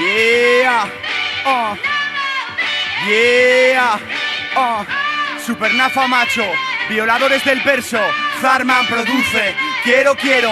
Yeah, 0.00 0.90
oh, 1.44 1.76
yeah, 3.06 3.98
oh. 4.56 4.86
Supernafa 5.44 6.06
macho, 6.08 6.44
violadores 6.88 7.44
del 7.44 7.60
verso, 7.60 7.98
Zarman 8.40 8.86
produce. 8.86 9.54
Quiero, 9.84 10.14
quiero, 10.14 10.50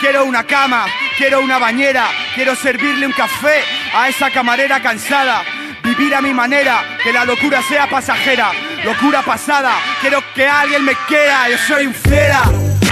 quiero 0.00 0.24
una 0.24 0.44
cama, 0.44 0.86
quiero 1.16 1.40
una 1.40 1.58
bañera, 1.58 2.08
quiero 2.34 2.54
servirle 2.54 3.06
un 3.06 3.12
café 3.12 3.62
a 3.94 4.08
esa 4.08 4.30
camarera 4.30 4.82
cansada. 4.82 5.44
Vivir 5.82 6.14
a 6.14 6.20
mi 6.20 6.34
manera, 6.34 6.98
que 7.02 7.12
la 7.12 7.24
locura 7.24 7.62
sea 7.62 7.88
pasajera, 7.88 8.52
locura 8.84 9.22
pasada. 9.22 9.72
Quiero 10.00 10.22
que 10.34 10.46
alguien 10.46 10.84
me 10.84 10.94
quiera, 11.06 11.48
yo 11.48 11.56
soy 11.58 11.86
un 11.86 11.94
fiera. 11.94 12.42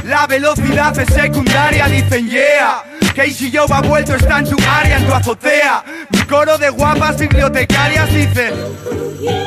La 0.07 0.25
velocidad 0.29 0.97
es 1.01 1.13
secundaria, 1.13 1.89
dicen 1.89 2.31
yeah. 2.31 2.85
Casey 3.13 3.51
Joe 3.53 3.67
ha 3.69 3.81
vuelto, 3.81 4.15
está 4.15 4.39
en 4.39 4.49
tu 4.49 4.57
área, 4.65 4.99
en 4.99 5.07
tu 5.07 5.13
azotea. 5.13 5.85
Mi 6.11 6.21
coro 6.23 6.57
de 6.59 6.71
guapas 6.71 7.19
bibliotecarias 7.19 8.15
dice. 8.15 8.53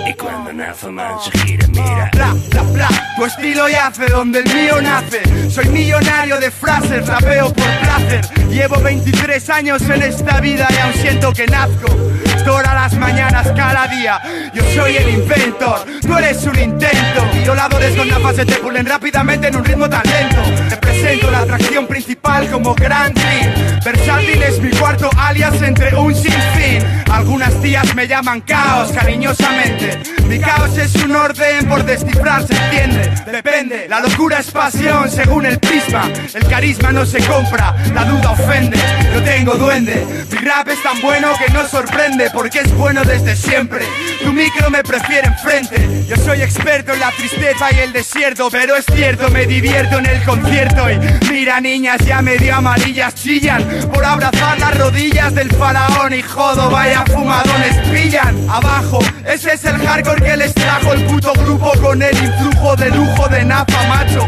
Y 0.07 0.13
cuando 0.13 0.51
Nafaman 0.51 1.19
se 1.19 1.31
gira, 1.39 1.67
mira. 1.67 2.09
Bla, 2.13 2.35
bla, 2.49 2.61
bla, 2.63 2.89
tu 3.15 3.25
estilo 3.25 3.69
yace 3.69 4.07
donde 4.07 4.39
el 4.39 4.53
mío 4.53 4.81
nace. 4.81 5.49
Soy 5.49 5.69
millonario 5.69 6.37
de 6.39 6.51
frases, 6.51 7.07
rapeo 7.07 7.53
por 7.53 7.79
placer. 7.79 8.21
Llevo 8.49 8.81
23 8.81 9.49
años 9.49 9.81
en 9.83 10.01
esta 10.03 10.41
vida 10.41 10.67
y 10.69 10.77
aún 10.77 10.93
siento 10.93 11.31
que 11.33 11.47
nazco. 11.47 11.95
Todas 12.43 12.73
las 12.73 12.93
mañanas, 12.95 13.47
cada 13.55 13.87
día. 13.87 14.19
Yo 14.53 14.63
soy 14.75 14.97
el 14.97 15.09
inventor, 15.09 15.85
tú 16.01 16.17
eres 16.17 16.43
un 16.45 16.57
intento. 16.57 17.25
Violadores 17.43 17.95
con 17.95 18.09
gafas 18.09 18.35
se 18.35 18.45
te 18.45 18.55
pulen 18.55 18.85
rápidamente 18.85 19.47
en 19.47 19.55
un 19.55 19.63
ritmo 19.63 19.89
tan 19.89 20.03
lento. 20.03 20.88
Presento 21.09 21.31
la 21.31 21.39
atracción 21.39 21.87
principal 21.87 22.51
como 22.51 22.75
Grand 22.75 23.15
Prix. 23.15 23.83
Versátil 23.83 24.43
es 24.43 24.61
mi 24.61 24.69
cuarto 24.69 25.09
alias 25.17 25.59
entre 25.63 25.95
un 25.95 26.13
sinfín. 26.13 26.85
Algunas 27.11 27.59
tías 27.63 27.95
me 27.95 28.07
llaman 28.07 28.41
caos 28.41 28.91
cariñosamente. 28.91 29.97
Mi 30.27 30.37
caos 30.37 30.77
es 30.77 30.93
un 31.03 31.15
orden 31.15 31.58
descifrar, 31.89 32.45
se 32.45 32.53
entiende. 32.53 33.11
Depende, 33.31 33.87
la 33.89 33.99
locura 33.99 34.39
es 34.39 34.51
pasión 34.51 35.09
según 35.09 35.45
el 35.45 35.59
prisma. 35.59 36.09
El 36.33 36.47
carisma 36.47 36.91
no 36.91 37.05
se 37.05 37.19
compra, 37.25 37.75
la 37.93 38.05
duda 38.05 38.31
ofende. 38.31 38.77
Yo 39.13 39.23
tengo 39.23 39.55
duende, 39.55 40.05
mi 40.31 40.37
rap 40.37 40.67
es 40.67 40.81
tan 40.83 41.01
bueno 41.01 41.31
que 41.37 41.51
no 41.51 41.67
sorprende 41.67 42.29
porque 42.33 42.59
es 42.59 42.73
bueno 42.75 43.03
desde 43.03 43.35
siempre. 43.35 43.85
Tu 44.23 44.31
micro 44.31 44.69
me 44.69 44.83
prefiere 44.83 45.27
enfrente. 45.27 46.05
Yo 46.07 46.15
soy 46.17 46.41
experto 46.41 46.93
en 46.93 46.99
la 46.99 47.11
tristeza 47.11 47.71
y 47.71 47.79
el 47.79 47.93
desierto, 47.93 48.49
pero 48.51 48.75
es 48.75 48.85
cierto, 48.93 49.29
me 49.29 49.45
divierto 49.45 49.97
en 49.99 50.05
el 50.05 50.23
concierto. 50.23 50.89
Y 50.89 50.99
mira, 51.31 51.59
niñas, 51.59 51.97
ya 52.05 52.21
medio 52.21 52.55
amarillas 52.55 53.15
chillan 53.15 53.63
por 53.93 54.05
abrazar 54.05 54.59
las 54.59 54.77
rodillas 54.77 55.33
del 55.33 55.51
faraón. 55.51 56.13
Y 56.13 56.21
jodo, 56.21 56.69
vaya 56.69 57.03
fumadones 57.05 57.77
pillan. 57.89 58.47
Abajo, 58.49 58.99
ese 59.25 59.53
es 59.53 59.65
el 59.65 59.77
hardcore 59.85 60.23
que 60.23 60.37
les 60.37 60.53
trajo 60.53 60.93
el 60.93 61.05
puto 61.05 61.33
grupo 61.33 61.71
con 61.81 62.01
el 62.01 62.17
influjo 62.17 62.75
de 62.75 62.89
lujo 62.91 63.27
de 63.29 63.45
Napa, 63.45 63.83
macho. 63.87 64.27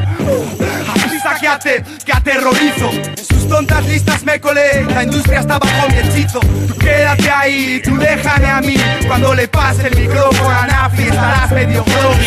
Avisa 1.06 1.36
que, 1.40 1.48
ate, 1.48 1.84
que 2.06 2.12
aterrorizo. 2.12 2.90
En 2.92 3.26
sus 3.26 3.48
tontas 3.48 3.86
listas 3.86 4.24
me 4.24 4.40
colé, 4.40 4.84
la 4.86 5.04
industria 5.04 5.42
está 5.42 5.60
bajo 5.60 5.90
mi 5.90 5.98
hechizo. 5.98 6.40
Tú 6.40 6.76
quédate 6.76 7.30
ahí, 7.30 7.82
tú 7.84 7.98
déjame 7.98 8.48
a 8.48 8.62
mí. 8.62 8.76
Cuando 9.08 9.34
le 9.34 9.48
pase 9.48 9.88
el 9.88 9.96
micrófono 9.96 10.50
a 10.50 10.68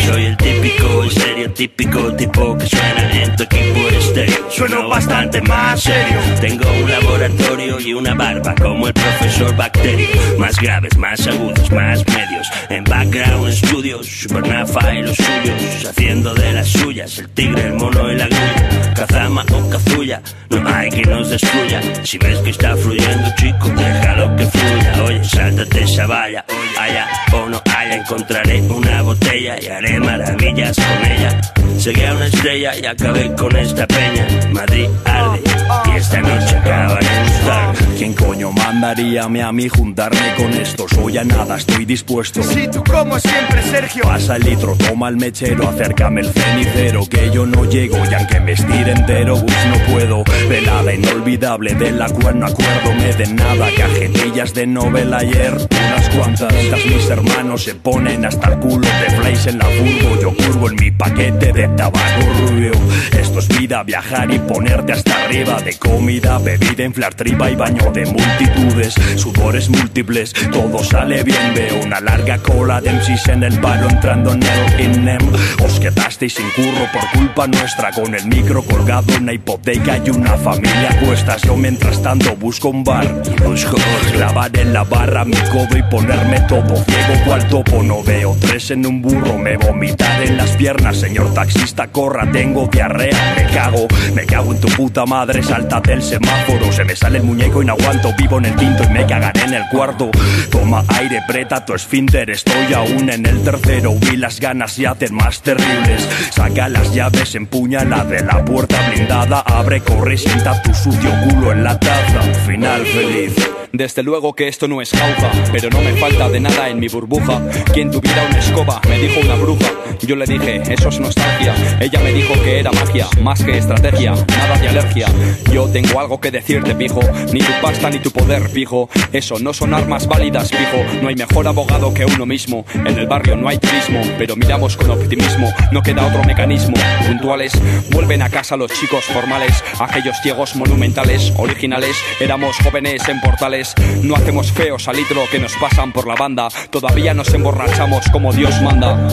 Soy 0.05 0.25
el 0.25 0.37
típico, 0.37 1.03
el 1.03 1.07
estereotípico 1.07 2.15
tipo 2.15 2.57
que 2.57 2.67
suena 2.67 3.11
en 3.11 3.35
tu 3.35 3.43
equipo 3.43 3.89
estéreo. 3.89 4.51
Sueno 4.51 4.87
bastante 4.87 5.41
más 5.41 5.81
serio. 5.81 6.19
Tengo 6.39 6.65
un 6.83 6.89
laboratorio 6.89 7.79
y 7.79 7.93
una 7.93 8.13
barba 8.13 8.55
como 8.55 8.87
el 8.87 8.93
profesor 8.93 9.55
Bacterio. 9.55 10.07
Más 10.37 10.57
graves, 10.59 10.97
más 10.97 11.27
agudos, 11.27 11.71
más 11.71 12.05
medios. 12.07 12.47
En 12.69 12.83
background 12.83 13.51
studios, 13.51 14.07
Supernafa 14.07 14.93
y 14.93 15.03
los 15.03 15.17
suyos. 15.17 15.85
Haciendo 15.89 16.33
de 16.33 16.53
las 16.53 16.67
suyas, 16.67 17.19
el 17.19 17.29
tigre, 17.29 17.67
el 17.67 17.73
mono 17.73 18.11
y 18.11 18.15
la 18.15 18.27
grulla. 18.27 18.93
Kazama 18.95 19.45
o 19.53 19.69
No 20.05 20.67
hay 20.67 20.89
que 20.89 21.01
nos 21.03 21.29
destruya. 21.29 21.81
Si 22.03 22.17
ves 22.19 22.37
que 22.39 22.51
está 22.51 22.75
fluyendo, 22.75 23.27
chico, 23.37 23.69
déjalo 23.69 24.35
que 24.35 24.45
fluya. 24.45 25.03
Oye, 25.03 25.23
sáltate 25.23 25.83
esa 25.83 26.05
valla. 26.05 26.45
Allá 26.79 27.07
o 27.33 27.49
no 27.49 27.61
haya, 27.75 27.95
encontraré 27.95 28.61
una 28.61 29.01
botella 29.01 29.55
y 29.59 29.67
haré 29.67 29.99
maravillas 29.99 30.75
con 30.75 31.11
ella. 31.11 31.54
Seguí 31.85 32.03
a 32.03 32.13
una 32.15 32.25
estrella 32.25 32.71
y 32.81 32.83
acabé 32.87 33.31
con 33.35 33.55
esta 33.55 33.85
peña. 33.85 34.27
Madrid 34.51 34.87
arde 35.05 35.39
y 35.85 35.97
esta 35.97 36.19
noche 36.19 36.57
acabaré 36.57 37.05
en 37.05 37.25
Star. 37.25 37.75
¿Quién 37.95 38.13
coño 38.13 38.51
mandaríame 38.51 39.43
a 39.43 39.51
mí 39.51 39.69
juntarme 39.69 40.33
con 40.35 40.51
estos? 40.53 40.91
Hoy 40.93 41.19
a 41.19 41.23
nada 41.23 41.57
estoy 41.57 41.85
dispuesto. 41.85 42.41
Sí, 42.41 42.67
tú 42.71 42.83
como 42.83 43.19
siempre, 43.19 43.61
Sergio. 43.61 44.01
Pasa 44.01 44.35
el 44.37 44.45
litro, 44.45 44.75
toma 44.75 45.09
el 45.09 45.17
mechero, 45.17 45.69
acércame 45.69 46.21
el 46.21 46.33
cenicero, 46.33 47.07
que 47.07 47.29
yo 47.31 47.45
no 47.45 47.65
llego 47.65 47.97
y 48.09 48.13
aunque 48.15 48.39
me 48.39 48.53
estire 48.53 48.91
entero, 48.91 49.35
pues 49.45 49.65
no 49.67 49.93
puedo. 49.93 50.23
Velada 50.49 50.91
inolvidable 50.91 51.75
de 51.75 51.91
la 51.91 52.09
cual 52.09 52.39
no 52.39 52.47
acuérdome 52.47 53.13
de 53.13 53.27
nada. 53.27 53.67
Cajetillas 53.77 54.55
de 54.55 54.65
novela 54.65 55.17
ayer, 55.17 55.53
unas 55.53 56.09
cuantas. 56.09 56.51
Mis 56.83 57.09
hermanos 57.11 57.63
se 57.63 57.75
ponen 57.75 58.25
hasta 58.25 58.53
el 58.53 58.59
culo 58.59 58.87
de 58.87 59.15
flies 59.17 59.45
en 59.45 59.59
la 59.59 59.67
burgo, 59.67 60.19
yo 60.19 60.35
curvo 60.35 60.69
en 60.69 60.75
mi 60.77 60.89
paquete 60.89 61.53
de 61.53 61.74
tabaco 61.75 62.33
rubio. 62.47 62.71
Esto 63.11 63.39
es 63.39 63.47
viajar 63.65 64.31
y 64.31 64.37
ponerte 64.39 64.93
hasta 64.93 65.23
arriba 65.23 65.59
de 65.59 65.73
comida, 65.77 66.37
bebida, 66.37 66.83
inflar 66.83 67.15
tripa 67.15 67.49
y 67.49 67.55
baño 67.55 67.91
de 67.91 68.05
multitudes, 68.05 68.93
sudores 69.15 69.69
múltiples, 69.69 70.33
todo 70.51 70.83
sale 70.83 71.23
bien. 71.23 71.53
Veo 71.55 71.83
una 71.83 71.99
larga 71.99 72.37
cola 72.37 72.79
de 72.79 72.91
MCs 72.91 73.29
en 73.29 73.43
el 73.43 73.59
paro 73.59 73.89
entrando 73.89 74.33
en 74.33 74.43
el 74.43 74.97
INEM. 74.97 75.21
Os 75.63 75.79
quedasteis 75.79 76.35
sin 76.35 76.49
curro 76.51 76.87
por 76.93 77.09
culpa 77.11 77.47
nuestra, 77.47 77.91
con 77.91 78.13
el 78.13 78.27
micro 78.27 78.61
colgado, 78.63 79.05
una 79.19 79.33
hipoteca 79.33 79.97
y 79.97 80.11
una 80.11 80.37
familia 80.37 80.91
a 80.91 80.99
cuestas. 81.05 81.41
Yo 81.41 81.55
mientras 81.57 82.01
tanto 82.03 82.35
busco 82.35 82.69
un 82.69 82.83
bar 82.83 83.07
busco 83.43 83.77
clavar 84.11 84.57
en 84.59 84.73
la 84.73 84.83
barra 84.83 85.25
mi 85.25 85.37
codo 85.51 85.77
y 85.77 85.83
ponerme 85.83 86.39
todo 86.41 86.75
ciego 86.83 87.25
cual 87.25 87.47
topo. 87.47 87.81
No 87.81 88.03
veo 88.03 88.35
tres 88.39 88.71
en 88.71 88.85
un 88.85 89.01
burro, 89.01 89.37
me 89.37 89.57
vomitar 89.57 90.23
en 90.23 90.37
las 90.37 90.51
piernas, 90.51 90.97
señor 90.97 91.33
taxista, 91.33 91.87
corra, 91.87 92.29
tengo 92.31 92.67
diarrea, 92.67 93.35
me 93.35 93.45
cago, 93.55 93.87
me 94.13 94.25
cago 94.25 94.51
en 94.51 94.59
tu 94.59 94.67
puta 94.67 95.05
madre, 95.05 95.41
salta 95.41 95.79
del 95.79 96.01
semáforo, 96.01 96.73
se 96.73 96.83
me 96.83 96.93
sale 96.93 97.19
el 97.19 97.23
muñeco 97.23 97.61
y 97.61 97.65
no 97.65 97.73
aguanto, 97.73 98.13
vivo 98.17 98.37
en 98.37 98.45
el 98.45 98.55
quinto 98.55 98.83
y 98.83 98.89
me 98.89 99.05
cagaré 99.05 99.41
en 99.43 99.53
el 99.53 99.63
cuarto. 99.71 100.11
Toma 100.51 100.83
aire, 100.89 101.21
preta 101.25 101.63
tu 101.63 101.73
esfínter, 101.73 102.29
estoy 102.29 102.73
aún 102.73 103.09
en 103.09 103.25
el 103.25 103.41
tercero, 103.43 103.93
vi 103.95 104.17
las 104.17 104.41
ganas 104.41 104.73
se 104.73 104.85
hacen 104.87 105.15
más 105.15 105.41
terribles. 105.41 106.05
Saca 106.31 106.67
las 106.67 106.93
llaves, 106.93 107.33
empuña 107.35 107.85
la 107.85 108.03
de 108.03 108.23
la 108.23 108.43
puerta 108.43 108.77
blindada, 108.89 109.39
abre, 109.39 109.79
corre, 109.79 110.17
sienta 110.17 110.61
tu 110.61 110.73
sucio 110.73 111.11
culo 111.29 111.53
en 111.53 111.63
la 111.63 111.79
taza. 111.79 112.21
Final 112.45 112.85
feliz. 112.85 113.64
Desde 113.77 114.03
luego 114.03 114.33
que 114.33 114.47
esto 114.47 114.69
no 114.69 114.81
es 114.81 114.91
jauja, 114.91 115.31
pero 115.51 115.69
no 115.69 115.81
me 115.81 115.91
falta 115.97 116.29
de 116.29 116.39
nada 116.39 116.69
en 116.69 116.79
mi 116.79 116.87
burbuja. 116.87 117.41
Quien 117.73 117.91
tuviera 117.91 118.25
una 118.25 118.39
escoba, 118.39 118.79
me 118.87 118.97
dijo 118.97 119.19
una 119.19 119.35
bruja. 119.35 119.69
Yo 120.01 120.15
le 120.15 120.25
dije, 120.25 120.61
eso 120.69 120.87
es 120.87 120.99
nostalgia. 120.99 121.53
Ella 121.81 121.99
me 121.99 122.13
dijo 122.13 122.33
que 122.41 122.59
era 122.59 122.71
magia, 122.71 123.07
más 123.21 123.43
que 123.43 123.57
estrategia, 123.57 124.11
nada 124.11 124.57
de 124.59 124.69
alergia. 124.69 125.07
Yo 125.51 125.67
tengo 125.67 125.99
algo 125.99 126.21
que 126.21 126.31
decirte, 126.31 126.73
pijo. 126.73 127.01
Ni 127.33 127.39
tu 127.39 127.51
pasta 127.61 127.89
ni 127.89 127.99
tu 127.99 128.11
poder, 128.11 128.49
pijo. 128.51 128.89
Eso 129.11 129.39
no 129.39 129.53
son 129.53 129.73
armas 129.73 130.07
válidas, 130.07 130.51
pijo. 130.51 131.01
No 131.01 131.09
hay 131.09 131.15
mejor 131.15 131.45
abogado 131.45 131.93
que 131.93 132.05
uno 132.05 132.25
mismo. 132.25 132.65
En 132.73 132.97
el 132.97 133.07
barrio 133.07 133.35
no 133.35 133.49
hay 133.49 133.57
turismo, 133.57 134.01
pero 134.17 134.37
miramos 134.37 134.77
con 134.77 134.91
optimismo. 134.91 135.51
No 135.73 135.81
queda 135.81 136.07
otro 136.07 136.23
mecanismo. 136.23 136.75
Puntuales, 137.05 137.51
vuelven 137.91 138.21
a 138.21 138.29
casa 138.29 138.55
los 138.55 138.71
chicos 138.71 139.03
formales. 139.05 139.63
Aquellos 139.79 140.15
ciegos 140.21 140.55
monumentales, 140.55 141.33
originales. 141.35 141.97
Éramos 142.21 142.55
jóvenes 142.59 143.07
en 143.09 143.19
portales. 143.19 143.64
No 144.03 144.15
hacemos 144.15 144.51
feos 144.51 144.87
al 144.87 144.97
que 145.31 145.39
nos 145.39 145.55
pasan 145.57 145.91
por 145.91 146.07
la 146.07 146.15
banda. 146.15 146.49
Todavía 146.69 147.13
nos 147.13 147.33
emborrachamos 147.33 148.05
como 148.11 148.33
Dios 148.33 148.61
manda. 148.61 149.07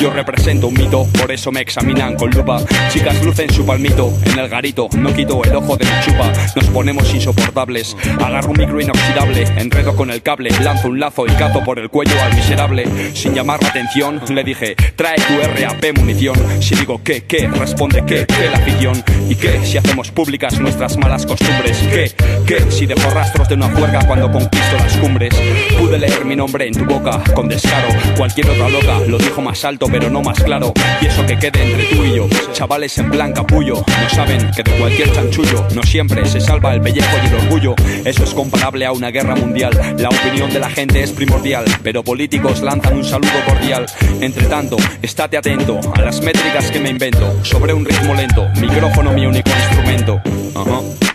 Yo 0.00 0.10
represento 0.10 0.66
un 0.68 0.74
mito, 0.74 1.06
por 1.18 1.30
eso 1.30 1.52
me 1.52 1.60
examinan 1.60 2.16
con 2.16 2.30
lupa. 2.30 2.60
Chicas 2.90 3.22
lucen 3.24 3.52
su 3.52 3.64
palmito 3.64 4.12
en 4.24 4.38
el 4.38 4.48
garito. 4.48 4.88
No 4.96 5.14
quito 5.14 5.42
el 5.44 5.54
ojo 5.54 5.76
de 5.76 5.84
mi 5.84 5.90
chupa. 6.04 6.32
Nos 6.56 6.66
ponemos 6.66 7.12
insoportables. 7.14 7.96
Agarro 8.20 8.50
un 8.50 8.58
micro 8.58 8.80
inoxidable, 8.80 9.44
enredo 9.56 9.94
con 9.94 10.10
el 10.10 10.22
cable, 10.22 10.50
lanzo 10.60 10.88
un 10.88 10.98
lazo 10.98 11.26
y 11.26 11.30
cazo 11.30 11.62
por 11.62 11.78
el 11.78 11.88
cuello 11.88 12.20
al 12.22 12.34
miserable. 12.34 13.14
Sin 13.14 13.34
llamar 13.34 13.62
la 13.62 13.68
atención, 13.68 14.20
le 14.28 14.42
dije, 14.42 14.74
trae 14.96 15.16
tu 15.16 15.34
RAP 15.38 15.98
munición. 15.98 16.36
Si 16.60 16.74
digo 16.74 17.02
que, 17.02 17.24
que, 17.24 17.48
responde 17.48 18.04
que, 18.04 18.26
que 18.26 18.50
la 18.50 18.58
afición. 18.58 19.02
¿Y 19.28 19.36
qué 19.36 19.64
si 19.64 19.78
hacemos 19.78 20.10
públicas 20.10 20.58
nuestras 20.58 20.96
malas 20.96 21.26
costumbres? 21.26 21.78
¿Qué, 21.90 22.12
qué 22.46 22.70
si 22.70 22.86
dejo 22.86 23.08
rastros 23.10 23.48
de 23.48 23.54
una 23.54 23.68
fuerza 23.68 23.91
cuando 24.00 24.30
conquisto 24.30 24.76
las 24.78 24.96
cumbres. 24.96 25.34
Pude 25.78 25.98
leer 25.98 26.24
mi 26.24 26.36
nombre 26.36 26.66
en 26.66 26.74
tu 26.74 26.84
boca 26.84 27.22
con 27.34 27.48
descaro. 27.48 27.88
Cualquier 28.16 28.48
otra 28.50 28.68
loca 28.68 29.00
lo 29.06 29.18
dijo 29.18 29.40
más 29.42 29.64
alto, 29.64 29.86
pero 29.90 30.10
no 30.10 30.22
más 30.22 30.42
claro. 30.42 30.72
Y 31.00 31.06
eso 31.06 31.24
que 31.26 31.38
quede 31.38 31.62
entre 31.62 31.84
tú 31.84 32.04
y 32.04 32.16
yo. 32.16 32.28
Chavales 32.52 32.96
en 32.98 33.10
plan 33.10 33.32
capullo, 33.32 33.74
no 33.74 34.08
saben 34.08 34.50
que 34.56 34.62
de 34.62 34.72
cualquier 34.72 35.12
chanchullo 35.12 35.66
no 35.74 35.82
siempre 35.82 36.24
se 36.26 36.40
salva 36.40 36.74
el 36.74 36.80
pellejo 36.80 37.16
y 37.22 37.26
el 37.26 37.34
orgullo. 37.34 37.74
Eso 38.04 38.24
es 38.24 38.34
comparable 38.34 38.86
a 38.86 38.92
una 38.92 39.10
guerra 39.10 39.36
mundial. 39.36 39.72
La 39.98 40.08
opinión 40.08 40.52
de 40.52 40.60
la 40.60 40.70
gente 40.70 41.02
es 41.02 41.12
primordial, 41.12 41.64
pero 41.82 42.02
políticos 42.02 42.62
lanzan 42.62 42.96
un 42.96 43.04
saludo 43.04 43.44
cordial. 43.46 43.86
Entre 44.20 44.46
tanto, 44.46 44.76
estate 45.02 45.36
atento 45.36 45.80
a 45.94 46.00
las 46.00 46.20
métricas 46.22 46.70
que 46.70 46.80
me 46.80 46.90
invento 46.90 47.44
sobre 47.44 47.74
un 47.74 47.84
ritmo 47.84 48.14
lento. 48.14 48.48
Micrófono 48.60 49.12
mi 49.12 49.26
único 49.26 49.50
instrumento. 49.50 50.20
Ajá. 50.54 51.11